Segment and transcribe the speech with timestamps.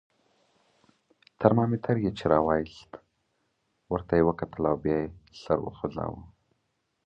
[1.41, 2.91] ترمامیتر یې چې را وایست،
[3.91, 5.09] ورته یې وکتل او بیا یې
[5.41, 6.21] سر وخوځاوه.